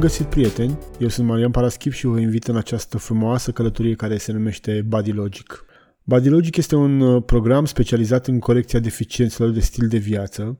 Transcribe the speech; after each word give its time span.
găsit, 0.00 0.26
prieteni! 0.26 0.78
Eu 0.98 1.08
sunt 1.08 1.26
Marian 1.26 1.50
Paraschip 1.50 1.92
și 1.92 2.06
vă 2.06 2.20
invit 2.20 2.48
în 2.48 2.56
această 2.56 2.98
frumoasă 2.98 3.50
călătorie 3.50 3.94
care 3.94 4.16
se 4.16 4.32
numește 4.32 4.82
Body 4.86 5.12
Logic. 5.12 5.64
Body 6.02 6.28
Logic 6.28 6.56
este 6.56 6.76
un 6.76 7.00
uh, 7.00 7.22
program 7.26 7.64
specializat 7.64 8.26
în 8.26 8.38
corecția 8.38 8.78
deficiențelor 8.78 9.50
de 9.52 9.60
stil 9.60 9.88
de 9.88 9.96
viață, 9.98 10.58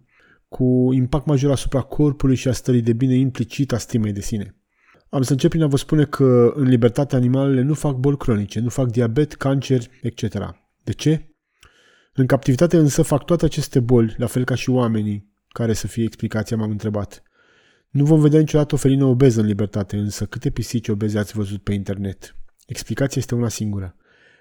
cu 0.48 0.88
impact 0.92 1.27
major 1.27 1.50
asupra 1.50 1.80
corpului 1.80 2.37
și 2.37 2.48
a 2.48 2.52
stării 2.52 2.82
de 2.82 2.92
bine 2.92 3.14
implicit 3.14 3.73
a 3.73 3.79
stimei 3.79 4.12
de 4.12 4.20
sine. 4.20 4.56
Am 5.09 5.23
să 5.23 5.32
încep 5.32 5.50
prin 5.50 5.62
a 5.62 5.66
vă 5.66 5.77
spune 5.77 6.04
că 6.04 6.52
în 6.54 6.69
libertate 6.69 7.16
animalele 7.16 7.62
nu 7.62 7.75
fac 7.75 7.97
boli 7.97 8.16
cronice, 8.16 8.61
nu 8.61 8.69
fac 8.69 8.91
diabet, 8.91 9.34
cancer, 9.34 9.80
etc. 10.02 10.22
De 10.84 10.92
ce? 10.92 11.34
În 12.12 12.27
captivitate 12.27 12.77
însă 12.77 13.02
fac 13.02 13.25
toate 13.25 13.45
aceste 13.45 13.80
boli, 13.80 14.14
la 14.19 14.27
fel 14.27 14.45
ca 14.45 14.55
și 14.55 14.70
oamenii, 14.70 15.33
care 15.48 15.72
să 15.72 15.86
fie 15.86 16.05
explicația, 16.05 16.56
m-am 16.56 16.70
întrebat. 16.70 17.22
Nu 17.90 18.04
vom 18.04 18.20
vedea 18.20 18.40
niciodată 18.40 18.74
o 18.74 18.78
felină 18.78 19.04
obeză 19.04 19.40
în 19.40 19.46
libertate, 19.46 19.96
însă 19.96 20.24
câte 20.24 20.50
pisici 20.50 20.88
obeze 20.88 21.18
ați 21.18 21.32
văzut 21.32 21.62
pe 21.62 21.72
internet? 21.72 22.36
Explicația 22.66 23.20
este 23.20 23.34
una 23.34 23.48
singură. 23.48 23.94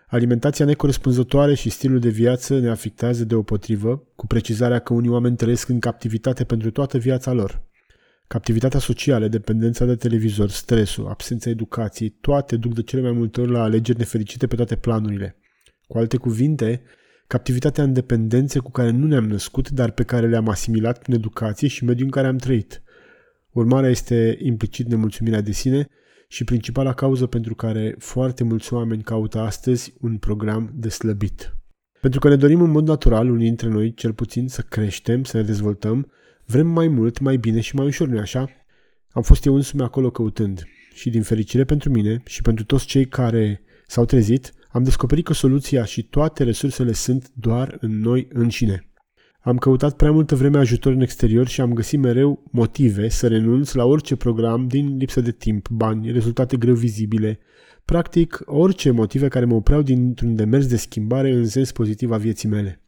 Alimentația 0.08 0.66
necorespunzătoare 0.66 1.54
și 1.54 1.70
stilul 1.70 2.00
de 2.00 2.10
viață 2.10 2.60
ne 2.60 2.70
afectează 2.70 3.24
deopotrivă, 3.24 4.08
cu 4.16 4.28
precizarea 4.28 4.80
că 4.80 4.94
unii 4.94 5.10
oameni 5.10 5.36
trăiesc 5.36 5.70
în 5.70 5.80
captivitate 5.80 6.44
pentru 6.44 6.72
toată 6.72 6.98
viața 6.98 7.32
lor. 7.32 7.62
Captivitatea 8.28 8.80
socială, 8.80 9.28
dependența 9.28 9.86
de 9.86 9.96
televizor, 9.96 10.50
stresul, 10.50 11.08
absența 11.08 11.50
educației, 11.50 12.10
toate 12.10 12.56
duc 12.56 12.74
de 12.74 12.82
cele 12.82 13.02
mai 13.02 13.12
multe 13.12 13.42
ori 13.42 13.52
la 13.52 13.62
alegeri 13.62 13.98
nefericite 13.98 14.48
pe 14.48 14.56
toate 14.56 14.76
planurile. 14.76 15.36
Cu 15.88 15.98
alte 15.98 16.18
cuvinte, 16.18 16.82
captivitatea 17.28 17.84
în 17.84 17.94
dependențe 17.94 18.60
cu 18.60 18.72
care 18.72 18.90
nu 18.90 19.08
ne-am 19.08 19.28
născut, 19.28 19.70
dar 19.70 19.92
pe 19.92 20.04
care 20.04 20.28
le-am 20.28 20.50
asimilat 20.50 21.00
prin 21.00 21.14
educație 21.16 21.68
și 21.68 21.84
mediul 21.84 22.06
în 22.06 22.12
care 22.12 22.28
am 22.28 22.38
trăit. 22.38 22.82
Urmarea 23.52 23.90
este 23.90 24.38
implicit 24.42 24.88
nemulțumirea 24.88 25.42
de 25.42 25.52
sine 25.52 25.88
și 26.28 26.44
principala 26.44 26.94
cauză 26.94 27.26
pentru 27.26 27.56
care 27.56 27.96
foarte 27.98 28.44
mulți 28.44 28.74
oameni 28.74 29.04
caută 29.04 29.40
astăzi 29.40 29.94
un 30.00 30.18
program 30.18 30.72
de 30.76 30.90
slăbit. 30.90 31.54
Pentru 32.02 32.20
că 32.20 32.30
ne 32.30 32.36
dorim 32.36 32.62
în 32.62 32.72
mod 32.72 32.88
natural, 32.88 33.30
unii 33.30 33.46
dintre 33.46 33.68
noi, 33.68 33.94
cel 33.94 34.14
puțin, 34.14 34.48
să 34.48 34.62
creștem, 34.62 35.24
să 35.24 35.38
ne 35.38 35.44
dezvoltăm, 35.44 36.12
vrem 36.46 36.68
mai 36.68 36.88
mult, 36.88 37.20
mai 37.20 37.38
bine 37.38 37.60
și 37.60 37.76
mai 37.76 37.86
ușor, 37.86 38.08
nu 38.08 38.20
așa? 38.20 38.50
Am 39.10 39.22
fost 39.22 39.46
eu 39.46 39.56
însumi 39.56 39.82
acolo 39.82 40.10
căutând 40.10 40.64
și 40.94 41.10
din 41.10 41.22
fericire 41.22 41.64
pentru 41.64 41.90
mine 41.90 42.22
și 42.26 42.42
pentru 42.42 42.66
toți 42.66 42.86
cei 42.86 43.08
care 43.08 43.62
s-au 43.88 44.06
trezit, 44.06 44.54
am 44.70 44.84
descoperit 44.84 45.26
că 45.26 45.34
soluția 45.34 45.86
și 45.86 46.04
toate 46.04 46.44
resursele 46.44 46.92
sunt 46.92 47.32
doar 47.34 47.78
în 47.80 48.00
noi 48.00 48.28
înșine. 48.32 48.89
Am 49.42 49.58
căutat 49.58 49.96
prea 49.96 50.12
multă 50.12 50.36
vreme 50.36 50.58
ajutor 50.58 50.94
în 50.94 51.02
exterior 51.02 51.48
și 51.48 51.62
am 51.62 51.74
găsit 51.74 52.00
mereu 52.00 52.44
motive 52.52 53.10
să 53.10 53.28
renunț 53.28 53.74
la 53.74 53.86
orice 53.86 54.16
program 54.16 54.68
din 54.68 54.98
lipsă 54.98 55.22
de 55.22 55.32
timp, 55.32 55.70
bani, 55.70 56.12
rezultate 56.12 56.58
greu 56.58 56.74
vizibile, 56.74 57.40
practic 57.86 58.42
orice 58.46 58.92
motive 58.92 59.28
care 59.28 59.46
mă 59.46 59.56
opreau 59.56 59.82
dintr-un 59.82 60.36
demers 60.36 60.68
de 60.68 60.76
schimbare 60.76 61.32
în 61.32 61.46
sens 61.48 61.72
pozitiv 61.72 62.12
a 62.12 62.18
vieții 62.18 62.50
mele. 62.50 62.82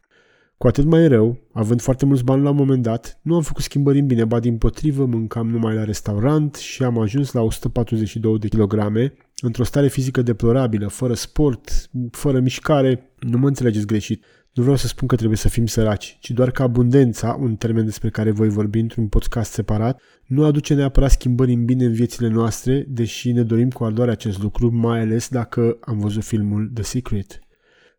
Cu 0.58 0.68
atât 0.68 0.86
mai 0.86 1.08
rău, 1.08 1.38
având 1.54 1.82
foarte 1.82 2.06
mulți 2.06 2.24
bani 2.24 2.44
la 2.44 2.50
un 2.50 2.56
moment 2.56 2.84
dat, 2.84 3.20
nu 3.22 3.36
am 3.36 3.42
făcut 3.42 3.64
schimbări 3.64 4.00
în 4.00 4.06
bine, 4.06 4.26
ba 4.26 4.40
din 4.40 4.58
potrivă 4.58 5.06
mâncam 5.06 5.50
numai 5.50 5.76
la 5.76 5.84
restaurant 5.84 6.56
și 6.56 6.84
am 6.84 7.00
ajuns 7.00 7.32
la 7.32 7.42
142 7.42 8.40
de 8.40 8.48
kilograme, 8.48 9.14
într-o 9.42 9.64
stare 9.64 9.88
fizică 9.88 10.22
deplorabilă, 10.22 10.88
fără 10.88 11.14
sport, 11.14 11.90
fără 12.12 12.40
mișcare, 12.40 13.12
nu 13.20 13.38
mă 13.38 13.48
înțelegeți 13.48 13.86
greșit. 13.86 14.24
Nu 14.54 14.62
vreau 14.62 14.78
să 14.78 14.88
spun 14.88 15.08
că 15.08 15.16
trebuie 15.16 15.38
să 15.38 15.50
fim 15.50 15.66
săraci, 15.66 16.18
ci 16.20 16.32
doar 16.32 16.52
că 16.52 16.62
abundența, 16.62 17.38
un 17.40 17.56
termen 17.56 17.86
despre 17.86 18.10
care 18.10 18.32
voi 18.32 18.50
vorbi 18.50 18.80
într-un 18.80 19.08
podcast 19.08 19.52
separat, 19.52 20.02
nu 20.26 20.44
aduce 20.46 20.74
neapărat 20.74 21.12
schimbări 21.12 21.54
în 21.54 21.66
bine 21.66 21.86
în 21.86 21.94
viețile 21.94 22.28
noastre, 22.28 22.86
deși 22.88 23.32
ne 23.32 23.44
dorim 23.44 23.70
cu 23.70 23.84
ardoare 23.84 24.12
acest 24.12 24.42
lucru, 24.42 24.72
mai 24.72 25.00
ales 25.00 25.30
dacă 25.30 25.78
am 25.82 26.00
văzut 26.00 26.24
filmul 26.24 26.72
The 26.74 26.84
Secret. 26.84 27.40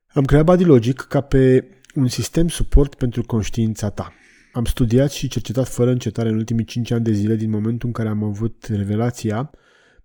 Am 0.07 0.25
creat 0.25 0.45
Body 0.45 0.65
Logic 0.65 1.01
ca 1.01 1.21
pe 1.21 1.69
un 1.95 2.09
sistem 2.09 2.49
suport 2.49 2.95
pentru 2.95 3.23
conștiința 3.23 3.91
ta. 3.91 4.13
Am 4.53 4.65
studiat 4.65 5.11
și 5.11 5.29
cercetat 5.29 5.69
fără 5.69 5.91
încetare 5.91 6.29
în 6.29 6.35
ultimii 6.35 6.65
5 6.65 6.91
ani 6.91 7.05
de 7.05 7.13
zile 7.13 7.37
din 7.37 7.51
momentul 7.51 7.89
în 7.89 7.95
care 7.95 8.09
am 8.09 8.25
avut 8.25 8.67
revelația 8.69 9.51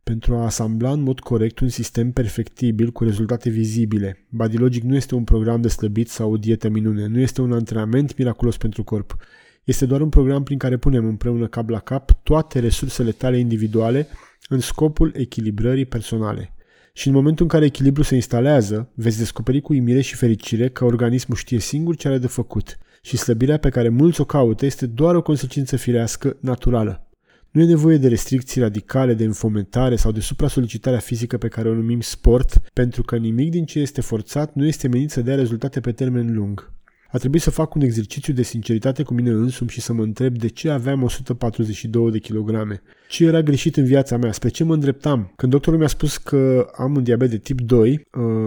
pentru 0.08 0.36
a 0.36 0.44
asambla 0.44 0.92
în 0.92 1.02
mod 1.02 1.20
corect 1.20 1.60
un 1.60 1.70
sistem 1.70 2.12
perfectibil 2.12 2.92
cu 2.92 3.04
rezultate 3.04 3.50
vizibile. 3.50 4.26
Bodylogic 4.30 4.84
nu 4.84 4.96
este 4.96 5.16
un 5.16 5.24
program 5.24 5.62
de 5.62 5.68
slăbit 5.68 6.10
sau 6.10 6.32
o 6.32 6.38
dietă 6.38 6.70
minune, 6.70 7.08
nu 7.08 7.20
este 7.20 7.42
un 7.42 7.52
antrenament 7.52 8.18
miraculos 8.18 8.58
pentru 8.58 8.84
corp. 8.84 9.18
Este 9.64 9.86
doar 9.86 10.02
un 10.02 10.10
program 10.10 10.44
prin 10.44 10.58
care 10.58 10.78
punem 10.78 11.06
împreună 11.06 11.48
cap 11.48 11.70
la 11.70 11.80
cap 11.80 12.24
toate 12.24 12.60
resursele 12.60 13.12
tale 13.12 13.38
individuale 13.38 14.08
în 14.50 14.60
scopul 14.60 15.14
echilibrării 15.16 15.86
personale. 15.86 16.54
Și 16.94 17.08
în 17.08 17.14
momentul 17.14 17.44
în 17.44 17.50
care 17.50 17.66
echilibru 17.66 18.04
se 18.04 18.16
instalează, 18.16 18.92
veți 18.96 19.18
descoperi 19.18 19.62
cu 19.62 19.74
uimire 19.74 20.02
și 20.02 20.16
fericire 20.16 20.70
că 20.70 20.86
organismul 20.86 21.38
știe 21.38 21.60
singur 21.60 21.96
ce 21.96 22.08
are 22.08 22.18
de 22.18 22.28
făcut 22.28 22.78
și 23.02 23.18
slăbirea 23.18 23.58
pe 23.58 23.70
care 23.70 23.90
mulți 23.90 24.22
o 24.22 24.26
caută 24.26 24.66
este 24.66 24.86
doar 24.86 25.16
o 25.16 25.22
consecință 25.22 25.76
firească, 25.76 26.38
naturală. 26.40 27.07
Nu 27.52 27.62
e 27.62 27.66
nevoie 27.66 27.98
de 27.98 28.08
restricții 28.08 28.62
radicale, 28.62 29.14
de 29.14 29.24
înfometare 29.24 29.96
sau 29.96 30.12
de 30.12 30.20
supra-solicitarea 30.20 31.00
fizică 31.00 31.38
pe 31.38 31.48
care 31.48 31.70
o 31.70 31.74
numim 31.74 32.02
sport, 32.02 32.62
pentru 32.74 33.04
că 33.04 33.18
nimic 33.18 33.52
din 33.52 33.66
ce 33.66 33.80
este 33.80 34.02
forțat 34.02 34.54
nu 34.54 34.66
este 34.66 34.88
menit 34.88 35.12
să 35.12 35.22
dea 35.22 35.36
rezultate 35.36 35.80
pe 35.80 35.92
termen 35.92 36.34
lung. 36.34 36.72
A 37.12 37.18
trebuit 37.18 37.42
să 37.42 37.50
fac 37.50 37.76
un 37.76 37.82
exercițiu 37.82 38.34
de 38.34 38.42
sinceritate 38.42 39.04
cu 39.04 39.14
mine 39.14 39.30
însumi 39.30 39.70
și 39.70 39.82
să 39.82 39.94
mă 39.94 40.04
întreb 40.04 40.38
de 40.38 40.48
ce 40.48 40.70
aveam 40.70 41.04
142 41.04 42.12
de 42.12 42.20
kilograme. 42.20 42.82
Ce 43.10 43.26
era 43.26 43.42
greșit 43.42 43.78
în 43.78 43.84
viața 43.84 44.18
mea? 44.18 44.32
Spre 44.32 44.50
ce 44.50 44.64
mă 44.64 44.74
îndreptam? 44.74 45.34
Când 45.36 45.52
doctorul 45.52 45.80
mi-a 45.80 45.88
spus 45.88 46.18
că 46.18 46.68
am 46.78 46.96
un 46.96 47.04
diabet 47.04 47.30
de 47.30 47.38
tip 47.38 47.62
2, 47.62 47.92
uh, 47.92 48.00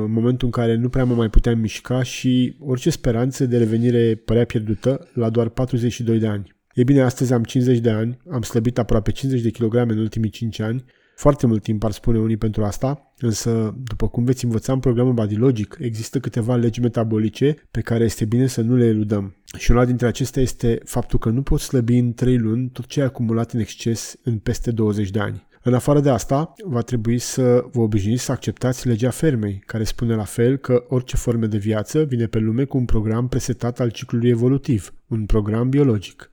în 0.04 0.12
momentul 0.12 0.46
în 0.46 0.52
care 0.52 0.76
nu 0.76 0.88
prea 0.88 1.04
mă 1.04 1.14
mai 1.14 1.28
puteam 1.28 1.58
mișca 1.58 2.02
și 2.02 2.56
orice 2.58 2.90
speranță 2.90 3.46
de 3.46 3.58
revenire 3.58 4.14
părea 4.24 4.44
pierdută 4.44 5.08
la 5.14 5.30
doar 5.30 5.48
42 5.48 6.18
de 6.18 6.26
ani. 6.26 6.58
E 6.80 6.84
bine, 6.84 7.02
astăzi 7.02 7.32
am 7.32 7.42
50 7.42 7.78
de 7.78 7.91
ani, 7.91 8.18
am 8.30 8.42
slăbit 8.42 8.78
aproape 8.78 9.10
50 9.10 9.42
de 9.42 9.50
kilograme 9.50 9.92
în 9.92 9.98
ultimii 9.98 10.30
5 10.30 10.60
ani, 10.60 10.84
foarte 11.16 11.46
mult 11.46 11.62
timp 11.62 11.84
ar 11.84 11.91
spune 11.91 12.18
unii 12.18 12.36
pentru 12.36 12.64
asta, 12.64 13.12
însă, 13.18 13.74
după 13.84 14.08
cum 14.08 14.24
veți 14.24 14.44
învăța 14.44 14.72
în 14.72 14.78
programul 14.78 15.12
Body 15.12 15.34
Logic, 15.34 15.76
există 15.80 16.18
câteva 16.18 16.56
legi 16.56 16.80
metabolice 16.80 17.56
pe 17.70 17.80
care 17.80 18.04
este 18.04 18.24
bine 18.24 18.46
să 18.46 18.60
nu 18.60 18.76
le 18.76 18.84
eludăm. 18.84 19.34
Și 19.58 19.70
una 19.70 19.84
dintre 19.84 20.06
acestea 20.06 20.42
este 20.42 20.80
faptul 20.84 21.18
că 21.18 21.28
nu 21.28 21.42
poți 21.42 21.64
slăbi 21.64 21.96
în 21.96 22.12
3 22.12 22.38
luni 22.38 22.68
tot 22.68 22.86
ce 22.86 23.00
ai 23.00 23.06
acumulat 23.06 23.52
în 23.52 23.60
exces 23.60 24.16
în 24.22 24.38
peste 24.38 24.70
20 24.70 25.10
de 25.10 25.18
ani. 25.18 25.47
În 25.62 25.74
afară 25.74 26.00
de 26.00 26.10
asta, 26.10 26.52
va 26.64 26.80
trebui 26.80 27.18
să 27.18 27.64
vă 27.72 27.80
obișnuiți 27.80 28.24
să 28.24 28.32
acceptați 28.32 28.86
legea 28.86 29.10
fermei, 29.10 29.62
care 29.66 29.84
spune 29.84 30.14
la 30.14 30.24
fel 30.24 30.56
că 30.56 30.84
orice 30.88 31.16
formă 31.16 31.47
de 31.47 31.58
viață 31.58 32.02
vine 32.02 32.26
pe 32.26 32.38
lume 32.38 32.64
cu 32.64 32.76
un 32.76 32.84
program 32.84 33.28
presetat 33.28 33.80
al 33.80 33.91
ciclului 33.91 34.28
evolutiv, 34.28 34.94
un 35.08 35.26
program 35.26 35.68
biologic. 35.68 36.30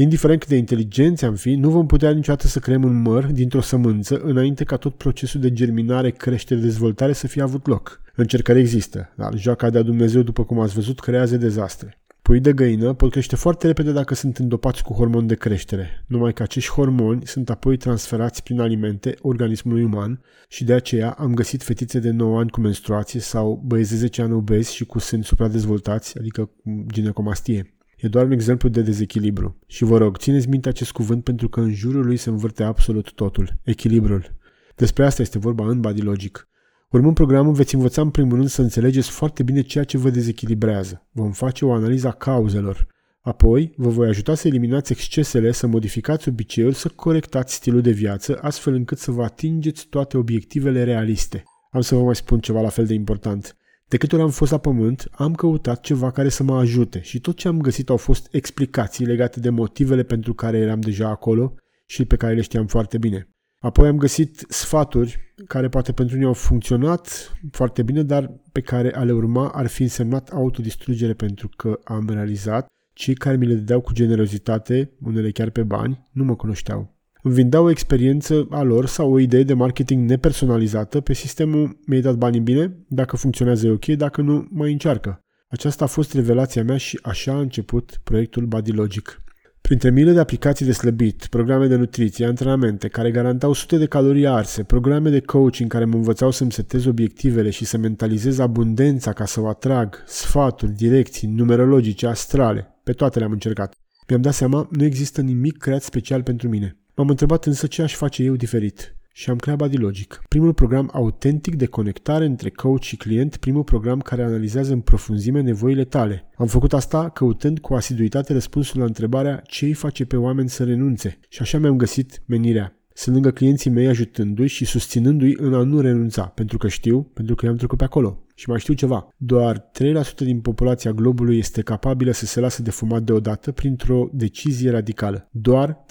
Indiferent 0.00 0.40
cât 0.40 0.48
de 0.48 0.56
inteligenți 0.56 1.24
am 1.24 1.34
fi, 1.34 1.54
nu 1.54 1.70
vom 1.70 1.86
putea 1.86 2.10
niciodată 2.10 2.46
să 2.46 2.58
creăm 2.58 2.84
un 2.84 3.02
măr 3.02 3.24
dintr-o 3.24 3.60
sămânță 3.60 4.20
înainte 4.22 4.64
ca 4.64 4.76
tot 4.76 4.94
procesul 4.94 5.40
de 5.40 5.52
germinare, 5.52 6.10
creștere, 6.10 6.60
dezvoltare 6.60 7.12
să 7.12 7.26
fie 7.26 7.42
avut 7.42 7.66
loc. 7.66 8.00
Încercări 8.14 8.58
există, 8.58 9.12
dar 9.16 9.34
joaca 9.36 9.70
de-a 9.70 9.82
Dumnezeu, 9.82 10.22
după 10.22 10.44
cum 10.44 10.60
ați 10.60 10.74
văzut, 10.74 11.00
creează 11.00 11.36
dezastre. 11.36 11.98
Pui 12.22 12.40
de 12.40 12.52
găină 12.52 12.92
pot 12.92 13.10
crește 13.10 13.36
foarte 13.36 13.66
repede 13.66 13.92
dacă 13.92 14.14
sunt 14.14 14.36
îndopați 14.36 14.82
cu 14.82 14.92
hormoni 14.92 15.28
de 15.28 15.34
creștere, 15.34 16.04
numai 16.06 16.32
că 16.32 16.42
acești 16.42 16.70
hormoni 16.70 17.26
sunt 17.26 17.50
apoi 17.50 17.76
transferați 17.76 18.42
prin 18.42 18.60
alimente 18.60 19.14
organismului 19.20 19.82
uman 19.84 20.20
și 20.48 20.64
de 20.64 20.72
aceea 20.72 21.10
am 21.10 21.34
găsit 21.34 21.62
fetițe 21.62 21.98
de 21.98 22.10
9 22.10 22.38
ani 22.38 22.50
cu 22.50 22.60
menstruație 22.60 23.20
sau 23.20 23.62
băieți 23.66 23.90
de 23.90 23.96
10 23.96 24.22
ani 24.22 24.32
obezi 24.32 24.74
și 24.74 24.84
cu 24.84 24.98
sâni 24.98 25.24
supradezvoltați, 25.24 26.18
adică 26.18 26.50
ginecomastie. 26.92 27.74
E 28.00 28.08
doar 28.08 28.24
un 28.24 28.30
exemplu 28.30 28.68
de 28.68 28.82
dezechilibru. 28.82 29.58
Și 29.66 29.84
vă 29.84 29.98
rog, 29.98 30.16
țineți 30.16 30.48
minte 30.48 30.68
acest 30.68 30.92
cuvânt 30.92 31.24
pentru 31.24 31.48
că 31.48 31.60
în 31.60 31.72
jurul 31.72 32.06
lui 32.06 32.16
se 32.16 32.30
învârte 32.30 32.62
absolut 32.62 33.12
totul. 33.12 33.58
Echilibrul. 33.62 34.38
Despre 34.76 35.04
asta 35.04 35.22
este 35.22 35.38
vorba 35.38 35.66
în 35.66 35.80
Body 35.80 36.00
Logic. 36.00 36.48
Urmând 36.90 37.14
programul, 37.14 37.52
veți 37.52 37.74
învăța 37.74 38.02
în 38.02 38.10
primul 38.10 38.36
rând 38.36 38.48
să 38.48 38.62
înțelegeți 38.62 39.10
foarte 39.10 39.42
bine 39.42 39.60
ceea 39.60 39.84
ce 39.84 39.98
vă 39.98 40.10
dezechilibrează. 40.10 41.06
Vom 41.12 41.32
face 41.32 41.64
o 41.64 41.72
analiză 41.72 42.08
a 42.08 42.12
cauzelor. 42.12 42.86
Apoi, 43.20 43.72
vă 43.76 43.88
voi 43.88 44.08
ajuta 44.08 44.34
să 44.34 44.48
eliminați 44.48 44.92
excesele, 44.92 45.52
să 45.52 45.66
modificați 45.66 46.28
obiceiuri, 46.28 46.74
să 46.74 46.88
corectați 46.88 47.54
stilul 47.54 47.80
de 47.80 47.90
viață, 47.90 48.38
astfel 48.40 48.74
încât 48.74 48.98
să 48.98 49.10
vă 49.10 49.22
atingeți 49.22 49.86
toate 49.86 50.16
obiectivele 50.16 50.84
realiste. 50.84 51.42
Am 51.70 51.80
să 51.80 51.94
vă 51.94 52.02
mai 52.02 52.16
spun 52.16 52.40
ceva 52.40 52.60
la 52.60 52.68
fel 52.68 52.86
de 52.86 52.94
important. 52.94 53.56
De 53.90 53.96
câte 53.96 54.14
ori 54.14 54.24
am 54.24 54.30
fost 54.30 54.50
la 54.50 54.58
pământ, 54.58 55.08
am 55.12 55.34
căutat 55.34 55.80
ceva 55.80 56.10
care 56.10 56.28
să 56.28 56.42
mă 56.42 56.58
ajute 56.58 57.00
și 57.00 57.20
tot 57.20 57.36
ce 57.36 57.48
am 57.48 57.60
găsit 57.60 57.88
au 57.88 57.96
fost 57.96 58.28
explicații 58.30 59.06
legate 59.06 59.40
de 59.40 59.50
motivele 59.50 60.02
pentru 60.02 60.34
care 60.34 60.58
eram 60.58 60.80
deja 60.80 61.08
acolo 61.08 61.54
și 61.86 62.04
pe 62.04 62.16
care 62.16 62.34
le 62.34 62.40
știam 62.40 62.66
foarte 62.66 62.98
bine. 62.98 63.28
Apoi 63.58 63.88
am 63.88 63.96
găsit 63.96 64.44
sfaturi 64.48 65.34
care 65.46 65.68
poate 65.68 65.92
pentru 65.92 66.14
unii 66.14 66.26
au 66.26 66.32
funcționat 66.32 67.32
foarte 67.50 67.82
bine, 67.82 68.02
dar 68.02 68.40
pe 68.52 68.60
care 68.60 68.94
a 68.94 69.02
le 69.02 69.12
urma 69.12 69.48
ar 69.48 69.66
fi 69.66 69.82
însemnat 69.82 70.28
autodistrugere 70.28 71.14
pentru 71.14 71.48
că 71.56 71.80
am 71.84 72.08
realizat 72.08 72.66
cei 72.92 73.14
care 73.14 73.36
mi 73.36 73.46
le 73.46 73.54
dădeau 73.54 73.80
cu 73.80 73.92
generozitate, 73.92 74.90
unele 75.02 75.30
chiar 75.30 75.50
pe 75.50 75.62
bani, 75.62 76.08
nu 76.10 76.24
mă 76.24 76.36
cunoșteau. 76.36 76.94
Îmi 77.22 77.34
vindeau 77.34 77.64
o 77.64 77.70
experiență 77.70 78.46
a 78.50 78.62
lor 78.62 78.86
sau 78.86 79.12
o 79.12 79.18
idee 79.18 79.42
de 79.42 79.54
marketing 79.54 80.08
nepersonalizată 80.08 81.00
pe 81.00 81.12
sistemul 81.12 81.78
mi-ai 81.86 82.00
dat 82.00 82.14
banii 82.14 82.40
bine, 82.40 82.76
dacă 82.88 83.16
funcționează 83.16 83.66
e 83.66 83.70
ok, 83.70 83.86
dacă 83.86 84.20
nu, 84.20 84.46
mai 84.50 84.72
încearcă. 84.72 85.24
Aceasta 85.48 85.84
a 85.84 85.88
fost 85.88 86.14
revelația 86.14 86.64
mea 86.64 86.76
și 86.76 86.98
așa 87.02 87.32
a 87.32 87.40
început 87.40 88.00
proiectul 88.04 88.46
Bodylogic. 88.46 89.22
Printre 89.60 89.90
miile 89.90 90.12
de 90.12 90.20
aplicații 90.20 90.66
de 90.66 90.72
slăbit, 90.72 91.26
programe 91.26 91.66
de 91.66 91.74
nutriție, 91.76 92.26
antrenamente 92.26 92.88
care 92.88 93.10
garantau 93.10 93.52
sute 93.52 93.76
de 93.76 93.86
calorii 93.86 94.26
arse, 94.26 94.62
programe 94.62 95.10
de 95.10 95.20
coaching 95.20 95.70
care 95.70 95.84
mă 95.84 95.94
învățau 95.94 96.30
să-mi 96.30 96.52
setez 96.52 96.84
obiectivele 96.84 97.50
și 97.50 97.64
să 97.64 97.78
mentalizez 97.78 98.38
abundența 98.38 99.12
ca 99.12 99.24
să 99.24 99.40
o 99.40 99.48
atrag, 99.48 100.02
sfaturi, 100.06 100.72
direcții, 100.72 101.28
numerologice, 101.28 102.06
astrale, 102.06 102.80
pe 102.84 102.92
toate 102.92 103.18
le-am 103.18 103.32
încercat. 103.32 103.74
Mi-am 104.08 104.22
dat 104.22 104.34
seama, 104.34 104.68
nu 104.70 104.84
există 104.84 105.20
nimic 105.20 105.56
creat 105.56 105.82
special 105.82 106.22
pentru 106.22 106.48
mine. 106.48 106.79
M-am 106.94 107.08
întrebat 107.08 107.46
însă 107.46 107.66
ce 107.66 107.82
aș 107.82 107.94
face 107.94 108.22
eu 108.22 108.36
diferit 108.36 108.94
și 109.12 109.30
am 109.30 109.36
creat 109.36 109.56
Bodylogic, 109.56 110.22
primul 110.28 110.54
program 110.54 110.90
autentic 110.92 111.54
de 111.54 111.66
conectare 111.66 112.24
între 112.24 112.50
coach 112.50 112.82
și 112.82 112.96
client, 112.96 113.36
primul 113.36 113.64
program 113.64 114.00
care 114.00 114.22
analizează 114.22 114.72
în 114.72 114.80
profunzime 114.80 115.40
nevoile 115.40 115.84
tale. 115.84 116.30
Am 116.36 116.46
făcut 116.46 116.72
asta 116.72 117.08
căutând 117.08 117.58
cu 117.58 117.74
asiduitate 117.74 118.32
răspunsul 118.32 118.78
la 118.78 118.84
întrebarea 118.84 119.42
ce 119.46 119.64
îi 119.64 119.72
face 119.72 120.04
pe 120.04 120.16
oameni 120.16 120.48
să 120.48 120.64
renunțe 120.64 121.18
și 121.28 121.42
așa 121.42 121.58
mi-am 121.58 121.76
găsit 121.76 122.22
menirea. 122.26 122.74
Sunt 122.94 123.14
lângă 123.14 123.30
clienții 123.30 123.70
mei 123.70 123.86
ajutându-i 123.86 124.46
și 124.46 124.64
susținându-i 124.64 125.36
în 125.36 125.54
a 125.54 125.62
nu 125.62 125.80
renunța, 125.80 126.22
pentru 126.22 126.58
că 126.58 126.68
știu, 126.68 127.02
pentru 127.02 127.34
că 127.34 127.46
i-am 127.46 127.56
trecut 127.56 127.78
pe 127.78 127.84
acolo. 127.84 128.24
Și 128.40 128.48
mai 128.48 128.58
știu 128.58 128.74
ceva, 128.74 129.08
doar 129.16 129.70
3% 129.70 130.14
din 130.16 130.40
populația 130.40 130.92
globului 130.92 131.38
este 131.38 131.62
capabilă 131.62 132.10
să 132.10 132.26
se 132.26 132.40
lasă 132.40 132.62
de 132.62 132.70
fumat 132.70 133.02
deodată 133.02 133.52
printr-o 133.52 134.08
decizie 134.12 134.70
radicală. 134.70 135.28
Doar 135.30 135.84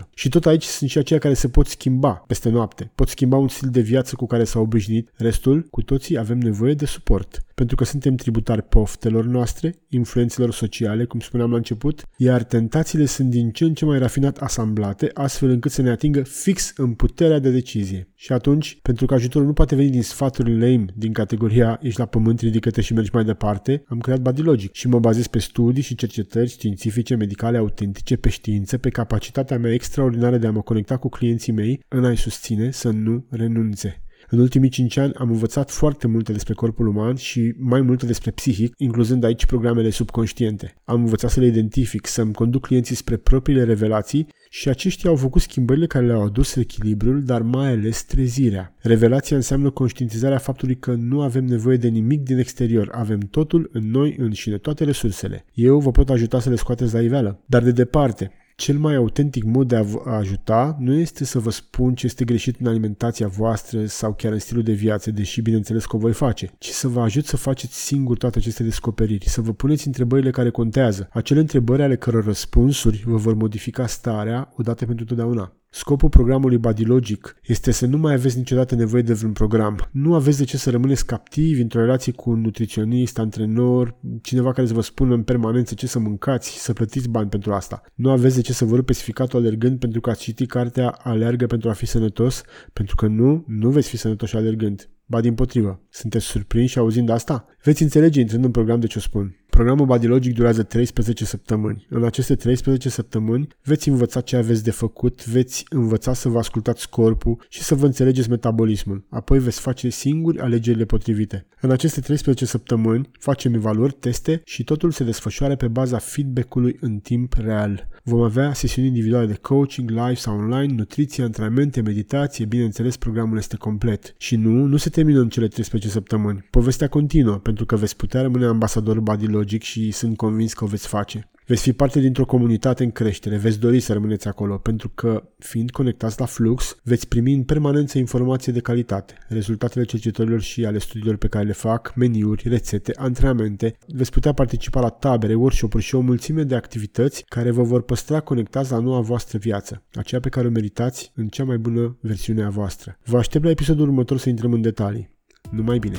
3%. 0.00 0.08
Și 0.14 0.28
tot 0.28 0.46
aici 0.46 0.64
sunt 0.64 0.90
și 0.90 0.98
aceia 0.98 1.18
care 1.18 1.34
se 1.34 1.48
pot 1.48 1.66
schimba 1.66 2.12
peste 2.12 2.48
noapte. 2.48 2.90
Pot 2.94 3.08
schimba 3.08 3.36
un 3.36 3.48
stil 3.48 3.68
de 3.68 3.80
viață 3.80 4.14
cu 4.14 4.26
care 4.26 4.44
s-au 4.44 4.62
obișnuit. 4.62 5.10
Restul, 5.16 5.66
cu 5.70 5.82
toții, 5.82 6.18
avem 6.18 6.38
nevoie 6.38 6.74
de 6.74 6.84
suport. 6.84 7.44
Pentru 7.54 7.76
că 7.76 7.84
suntem 7.84 8.14
tributari 8.14 8.62
poftelor 8.62 9.24
noastre, 9.24 9.74
influențelor 9.88 10.52
sociale, 10.52 11.04
cum 11.04 11.20
spuneam 11.20 11.50
la 11.50 11.56
început, 11.56 12.08
iar 12.16 12.42
tentațiile 12.42 13.04
sunt 13.04 13.30
din 13.30 13.50
ce 13.50 13.64
în 13.64 13.74
ce 13.74 13.84
mai 13.84 13.98
rafinat 13.98 14.38
asamblate, 14.38 15.10
astfel 15.14 15.50
încât 15.50 15.70
să 15.70 15.82
ne 15.82 15.90
atingă 15.90 16.22
fix 16.22 16.72
în 16.76 16.94
puterea 16.94 17.38
de 17.38 17.50
decizie. 17.50 18.11
Și 18.22 18.32
atunci, 18.32 18.78
pentru 18.82 19.06
că 19.06 19.14
ajutorul 19.14 19.46
nu 19.46 19.52
poate 19.52 19.74
veni 19.74 19.90
din 19.90 20.02
sfaturi 20.02 20.58
lame 20.58 20.84
din 20.94 21.12
categoria 21.12 21.78
ești 21.82 21.98
la 21.98 22.06
pământ, 22.06 22.40
ridică-te 22.40 22.80
și 22.80 22.92
mergi 22.92 23.10
mai 23.12 23.24
departe, 23.24 23.84
am 23.86 23.98
creat 23.98 24.20
Bodylogic 24.20 24.72
și 24.72 24.88
mă 24.88 24.98
bazez 24.98 25.26
pe 25.26 25.38
studii 25.38 25.82
și 25.82 25.94
cercetări 25.94 26.48
științifice, 26.48 27.14
medicale, 27.14 27.58
autentice, 27.58 28.16
pe 28.16 28.28
știință, 28.28 28.78
pe 28.78 28.88
capacitatea 28.88 29.58
mea 29.58 29.72
extraordinară 29.72 30.38
de 30.38 30.46
a 30.46 30.50
mă 30.50 30.60
conecta 30.60 30.96
cu 30.96 31.08
clienții 31.08 31.52
mei 31.52 31.84
în 31.88 32.04
a-i 32.04 32.16
susține 32.16 32.70
să 32.70 32.90
nu 32.90 33.26
renunțe. 33.30 34.02
În 34.32 34.38
ultimii 34.38 34.68
5 34.68 34.96
ani 34.96 35.12
am 35.14 35.30
învățat 35.30 35.70
foarte 35.70 36.06
multe 36.06 36.32
despre 36.32 36.54
corpul 36.54 36.86
uman 36.86 37.14
și 37.14 37.54
mai 37.58 37.80
multe 37.80 38.06
despre 38.06 38.30
psihic, 38.30 38.74
incluzând 38.76 39.24
aici 39.24 39.46
programele 39.46 39.90
subconștiente. 39.90 40.74
Am 40.84 41.00
învățat 41.00 41.30
să 41.30 41.40
le 41.40 41.46
identific, 41.46 42.06
să-mi 42.06 42.32
conduc 42.32 42.66
clienții 42.66 42.94
spre 42.94 43.16
propriile 43.16 43.64
revelații 43.64 44.26
și 44.50 44.68
aceștia 44.68 45.10
au 45.10 45.16
făcut 45.16 45.40
schimbările 45.40 45.86
care 45.86 46.06
le-au 46.06 46.22
adus 46.22 46.56
echilibrul, 46.56 47.22
dar 47.22 47.42
mai 47.42 47.68
ales 47.68 48.04
trezirea. 48.04 48.74
Revelația 48.78 49.36
înseamnă 49.36 49.70
conștientizarea 49.70 50.38
faptului 50.38 50.76
că 50.76 50.92
nu 50.92 51.20
avem 51.20 51.44
nevoie 51.44 51.76
de 51.76 51.88
nimic 51.88 52.22
din 52.22 52.38
exterior, 52.38 52.88
avem 52.92 53.18
totul 53.18 53.70
în 53.72 53.90
noi 53.90 54.14
înșine, 54.18 54.58
toate 54.58 54.84
resursele. 54.84 55.44
Eu 55.54 55.78
vă 55.78 55.90
pot 55.90 56.10
ajuta 56.10 56.40
să 56.40 56.48
le 56.48 56.56
scoateți 56.56 56.94
la 56.94 57.00
iveală, 57.00 57.42
dar 57.46 57.62
de 57.62 57.72
departe, 57.72 58.30
cel 58.56 58.78
mai 58.78 58.94
autentic 58.94 59.44
mod 59.44 59.68
de 59.68 59.76
a 59.76 59.82
vă 59.82 60.02
ajuta 60.06 60.76
nu 60.78 60.94
este 60.94 61.24
să 61.24 61.38
vă 61.38 61.50
spun 61.50 61.94
ce 61.94 62.06
este 62.06 62.24
greșit 62.24 62.60
în 62.60 62.66
alimentația 62.66 63.26
voastră 63.26 63.86
sau 63.86 64.14
chiar 64.14 64.32
în 64.32 64.38
stilul 64.38 64.62
de 64.62 64.72
viață, 64.72 65.10
deși 65.10 65.40
bineînțeles 65.40 65.86
că 65.86 65.96
o 65.96 65.98
voi 65.98 66.12
face, 66.12 66.52
ci 66.58 66.68
să 66.68 66.88
vă 66.88 67.00
ajut 67.00 67.26
să 67.26 67.36
faceți 67.36 67.84
singur 67.84 68.16
toate 68.16 68.38
aceste 68.38 68.62
descoperiri, 68.62 69.28
să 69.28 69.40
vă 69.40 69.52
puneți 69.52 69.86
întrebările 69.86 70.30
care 70.30 70.50
contează, 70.50 71.08
acele 71.12 71.40
întrebări 71.40 71.82
ale 71.82 71.96
căror 71.96 72.24
răspunsuri 72.24 73.02
vă 73.06 73.16
vor 73.16 73.34
modifica 73.34 73.86
starea 73.86 74.52
odată 74.56 74.86
pentru 74.86 75.04
totdeauna. 75.04 75.61
Scopul 75.74 76.08
programului 76.08 76.58
Bodylogic 76.58 77.36
este 77.42 77.70
să 77.70 77.86
nu 77.86 77.98
mai 77.98 78.12
aveți 78.12 78.36
niciodată 78.36 78.74
nevoie 78.74 79.02
de 79.02 79.12
vreun 79.12 79.32
program. 79.32 79.88
Nu 79.92 80.14
aveți 80.14 80.38
de 80.38 80.44
ce 80.44 80.56
să 80.56 80.70
rămâneți 80.70 81.06
captivi 81.06 81.60
într-o 81.60 81.80
relație 81.80 82.12
cu 82.12 82.30
un 82.30 82.40
nutriționist, 82.40 83.18
antrenor, 83.18 83.98
cineva 84.22 84.52
care 84.52 84.66
să 84.66 84.74
vă 84.74 84.80
spună 84.80 85.14
în 85.14 85.22
permanență 85.22 85.74
ce 85.74 85.86
să 85.86 85.98
mâncați 85.98 86.52
și 86.52 86.58
să 86.58 86.72
plătiți 86.72 87.08
bani 87.08 87.28
pentru 87.28 87.52
asta. 87.52 87.82
Nu 87.94 88.10
aveți 88.10 88.34
de 88.34 88.40
ce 88.40 88.52
să 88.52 88.64
vă 88.64 88.76
rupeți 88.76 89.02
ficatul 89.02 89.38
alergând 89.38 89.78
pentru 89.78 90.00
că 90.00 90.10
ați 90.10 90.22
citit 90.22 90.48
cartea 90.48 90.88
Aleargă 90.88 91.46
pentru 91.46 91.68
a 91.68 91.72
fi 91.72 91.86
sănătos, 91.86 92.42
pentru 92.72 92.94
că 92.96 93.06
nu, 93.06 93.44
nu 93.46 93.70
veți 93.70 93.88
fi 93.88 93.96
sănătoși 93.96 94.36
alergând. 94.36 94.88
Ba 95.06 95.20
din 95.20 95.34
potrivă, 95.34 95.80
sunteți 95.90 96.24
surprinși 96.24 96.78
auzind 96.78 97.08
asta? 97.08 97.46
Veți 97.64 97.82
înțelege 97.82 98.20
intrând 98.20 98.44
în 98.44 98.50
program 98.50 98.80
de 98.80 98.86
ce 98.86 98.98
o 98.98 99.00
spun. 99.00 99.36
Programul 99.50 99.86
Bodylogic 99.86 100.34
durează 100.34 100.62
13 100.62 101.24
săptămâni. 101.24 101.86
În 101.88 102.04
aceste 102.04 102.34
13 102.34 102.88
săptămâni 102.88 103.48
veți 103.62 103.88
învăța 103.88 104.20
ce 104.20 104.36
aveți 104.36 104.64
de 104.64 104.70
făcut, 104.70 105.26
veți 105.26 105.64
învăța 105.68 106.12
să 106.12 106.28
vă 106.28 106.38
ascultați 106.38 106.88
corpul 106.88 107.46
și 107.48 107.62
să 107.62 107.74
vă 107.74 107.86
înțelegeți 107.86 108.30
metabolismul. 108.30 109.04
Apoi 109.08 109.38
veți 109.38 109.60
face 109.60 109.88
singuri 109.88 110.38
alegerile 110.38 110.84
potrivite. 110.84 111.46
În 111.60 111.70
aceste 111.70 112.00
13 112.00 112.44
săptămâni 112.44 113.10
facem 113.18 113.54
evaluări, 113.54 113.92
teste 113.92 114.42
și 114.44 114.64
totul 114.64 114.90
se 114.90 115.04
desfășoară 115.04 115.56
pe 115.56 115.68
baza 115.68 115.98
feedback-ului 115.98 116.76
în 116.80 116.98
timp 116.98 117.34
real. 117.34 117.88
Vom 118.04 118.20
avea 118.20 118.52
sesiuni 118.52 118.88
individuale 118.88 119.26
de 119.26 119.38
coaching, 119.40 119.90
live 119.90 120.14
sau 120.14 120.36
online, 120.36 120.74
nutriție, 120.74 121.24
antrenamente, 121.24 121.80
meditație, 121.80 122.44
bineînțeles 122.44 122.96
programul 122.96 123.36
este 123.36 123.56
complet. 123.56 124.14
Și 124.18 124.36
nu, 124.36 124.64
nu 124.64 124.76
se 124.76 124.90
termină 124.90 125.20
în 125.20 125.28
cele 125.28 125.48
13 125.48 125.90
săptămâni. 125.90 126.46
Povestea 126.50 126.88
continuă, 126.88 127.38
pentru 127.52 127.76
că 127.76 127.80
veți 127.80 127.96
putea 127.96 128.22
rămâne 128.22 128.46
ambasador 128.46 129.00
Bodylogic 129.00 129.62
și 129.62 129.90
sunt 129.90 130.16
convins 130.16 130.52
că 130.52 130.64
o 130.64 130.66
veți 130.66 130.86
face. 130.86 131.30
Veți 131.46 131.62
fi 131.62 131.72
parte 131.72 132.00
dintr-o 132.00 132.24
comunitate 132.24 132.84
în 132.84 132.90
creștere, 132.90 133.36
veți 133.36 133.60
dori 133.60 133.80
să 133.80 133.92
rămâneți 133.92 134.28
acolo, 134.28 134.56
pentru 134.56 134.88
că, 134.88 135.22
fiind 135.38 135.70
conectați 135.70 136.20
la 136.20 136.26
flux, 136.26 136.76
veți 136.82 137.08
primi 137.08 137.32
în 137.32 137.42
permanență 137.42 137.98
informație 137.98 138.52
de 138.52 138.60
calitate, 138.60 139.14
rezultatele 139.28 139.84
cercetărilor 139.84 140.40
și 140.40 140.64
ale 140.64 140.78
studiilor 140.78 141.16
pe 141.16 141.28
care 141.28 141.44
le 141.44 141.52
fac, 141.52 141.92
meniuri, 141.94 142.48
rețete, 142.48 142.92
antrenamente, 142.96 143.76
veți 143.86 144.10
putea 144.10 144.32
participa 144.32 144.80
la 144.80 144.88
tabere, 144.88 145.34
workshop-uri 145.34 145.84
și 145.84 145.94
o 145.94 146.00
mulțime 146.00 146.42
de 146.42 146.54
activități 146.54 147.24
care 147.28 147.50
vă 147.50 147.62
vor 147.62 147.82
păstra 147.82 148.20
conectați 148.20 148.70
la 148.70 148.78
noua 148.78 149.00
voastră 149.00 149.38
viață, 149.38 149.82
aceea 149.94 150.20
pe 150.20 150.28
care 150.28 150.46
o 150.46 150.50
meritați 150.50 151.12
în 151.14 151.28
cea 151.28 151.44
mai 151.44 151.58
bună 151.58 151.96
versiune 152.00 152.42
a 152.42 152.48
voastră. 152.48 152.98
Vă 153.04 153.18
aștept 153.18 153.44
la 153.44 153.50
episodul 153.50 153.88
următor 153.88 154.18
să 154.18 154.28
intrăm 154.28 154.52
în 154.52 154.60
detalii. 154.60 155.10
Numai 155.50 155.78
bine! 155.78 155.96